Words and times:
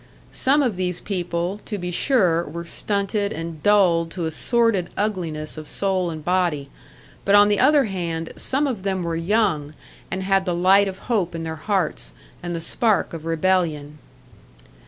Some 0.31 0.63
of 0.63 0.77
these 0.77 0.99
people, 0.99 1.61
to 1.65 1.77
be 1.77 1.91
sure, 1.91 2.43
were 2.45 2.65
stunted 2.65 3.31
and 3.31 3.61
dulled 3.61 4.09
to 4.09 4.25
a 4.25 4.31
sordid 4.31 4.89
ugliness 4.97 5.59
of 5.59 5.67
soul 5.67 6.09
and 6.09 6.25
body 6.25 6.71
but 7.23 7.35
on 7.35 7.49
the 7.49 7.59
other 7.59 7.83
hand, 7.83 8.33
some 8.35 8.65
of 8.65 8.81
them 8.81 9.03
were 9.03 9.15
young, 9.15 9.75
and 10.09 10.23
had 10.23 10.45
the 10.45 10.55
light 10.55 10.87
of 10.87 10.97
hope 11.05 11.35
in 11.35 11.43
their 11.43 11.53
hearts, 11.57 12.13
and 12.41 12.55
the 12.55 12.61
spark 12.61 13.13
of 13.13 13.25
rebellion. 13.25 13.99